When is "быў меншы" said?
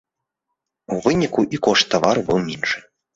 2.31-2.81